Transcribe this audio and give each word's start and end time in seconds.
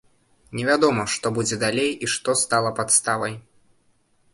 Невядома, 0.59 1.03
што 1.17 1.33
будзе 1.37 1.61
далей 1.67 1.95
і 2.03 2.13
што 2.17 2.39
стала 2.43 2.77
падставай. 2.81 3.41